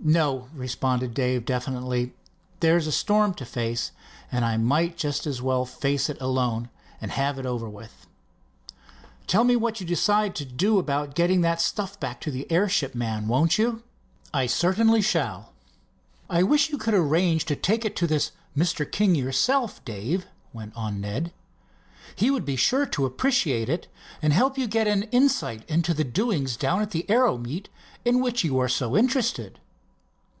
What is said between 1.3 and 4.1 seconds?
definitely. "There's a storm to face,